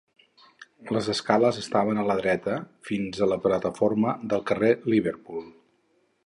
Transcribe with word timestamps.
Les 0.95 1.09
escales 1.13 1.59
estaven 1.63 1.99
a 2.03 2.05
la 2.07 2.15
dreta 2.21 2.55
fins 2.89 3.21
a 3.21 3.29
la 3.33 3.37
plataforma 3.45 4.15
del 4.33 4.43
carrer 4.53 4.73
Liverpool. 4.95 5.47